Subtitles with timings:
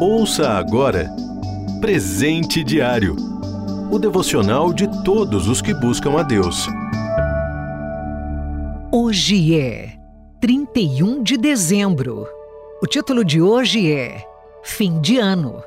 [0.00, 1.10] Ouça agora
[1.80, 3.30] Presente Diário
[3.90, 6.68] o devocional de todos os que buscam a Deus.
[8.92, 9.94] Hoje é
[10.40, 12.26] 31 de dezembro.
[12.80, 14.24] O título de hoje é
[14.62, 15.60] Fim de Ano.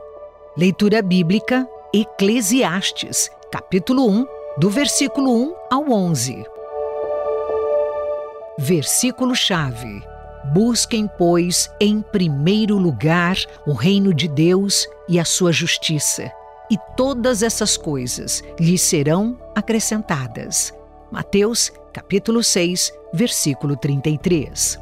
[0.56, 4.26] Leitura bíblica Eclesiastes, capítulo 1,
[4.58, 6.46] do versículo 1 ao 11.
[8.58, 10.13] Versículo-chave.
[10.52, 16.32] Busquem, pois, em primeiro lugar o reino de Deus e a sua justiça,
[16.70, 20.74] e todas essas coisas lhes serão acrescentadas.
[21.10, 24.80] Mateus, capítulo 6, versículo 33.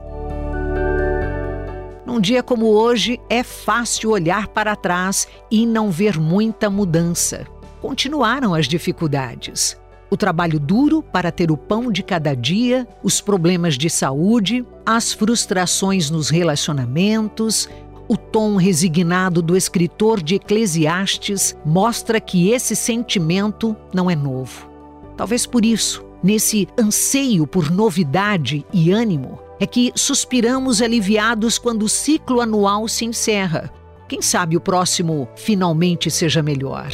[2.06, 7.46] Num dia como hoje, é fácil olhar para trás e não ver muita mudança.
[7.80, 9.80] Continuaram as dificuldades
[10.12, 15.14] o trabalho duro para ter o pão de cada dia, os problemas de saúde, as
[15.14, 17.70] frustrações nos relacionamentos,
[18.10, 24.70] o tom resignado do escritor de Eclesiastes mostra que esse sentimento não é novo.
[25.16, 31.90] Talvez por isso, nesse anseio por novidade e ânimo, é que suspiramos aliviados quando o
[31.90, 33.72] ciclo anual se encerra.
[34.10, 36.90] Quem sabe o próximo finalmente seja melhor.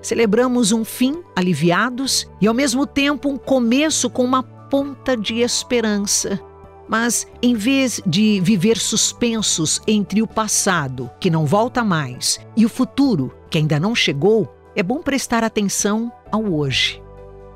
[0.00, 6.40] Celebramos um fim aliviados e, ao mesmo tempo, um começo com uma ponta de esperança.
[6.88, 12.68] Mas, em vez de viver suspensos entre o passado, que não volta mais, e o
[12.68, 17.02] futuro, que ainda não chegou, é bom prestar atenção ao hoje.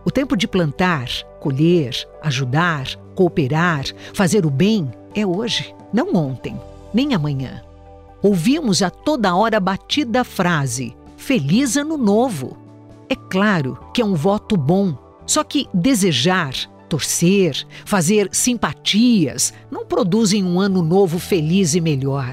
[0.04, 1.08] O tempo de plantar,
[1.40, 6.60] colher, ajudar, cooperar, fazer o bem é hoje, não ontem,
[6.92, 7.62] nem amanhã.
[8.22, 12.56] Ouvimos a toda hora a batida frase: Feliz Ano Novo.
[13.08, 16.52] É claro que é um voto bom, só que desejar,
[16.88, 22.32] torcer, fazer simpatias não produzem um ano novo feliz e melhor.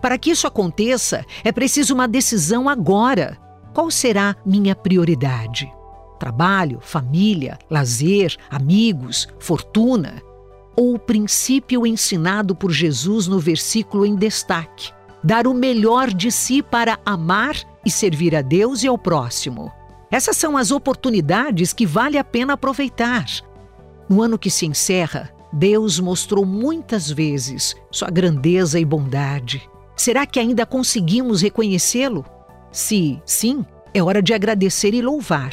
[0.00, 3.36] Para que isso aconteça, é preciso uma decisão agora.
[3.74, 5.68] Qual será minha prioridade?
[6.20, 10.22] Trabalho, família, lazer, amigos, fortuna?
[10.76, 14.92] Ou o princípio ensinado por Jesus no versículo em destaque?
[15.24, 19.72] Dar o melhor de si para amar e servir a Deus e ao próximo.
[20.10, 23.26] Essas são as oportunidades que vale a pena aproveitar.
[24.08, 29.68] No ano que se encerra, Deus mostrou muitas vezes sua grandeza e bondade.
[29.96, 32.24] Será que ainda conseguimos reconhecê-lo?
[32.70, 35.52] Se sim, é hora de agradecer e louvar.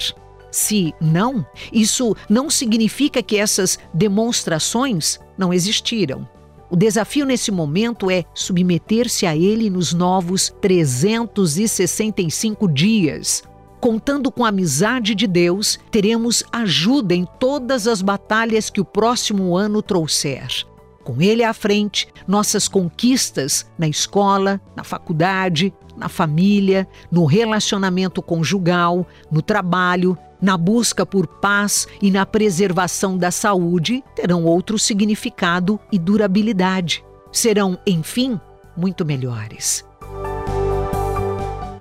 [0.51, 6.27] Se não, isso não significa que essas demonstrações não existiram.
[6.71, 13.43] O desafio nesse momento é submeter-se a ele nos novos 365 dias.
[13.81, 19.57] Contando com a amizade de Deus, teremos ajuda em todas as batalhas que o próximo
[19.57, 20.68] ano trouxer.
[21.09, 29.07] Com ele à frente, nossas conquistas na escola, na faculdade, na família, no relacionamento conjugal,
[29.31, 35.97] no trabalho, na busca por paz e na preservação da saúde terão outro significado e
[35.97, 37.03] durabilidade.
[37.31, 38.39] Serão, enfim,
[38.77, 39.83] muito melhores.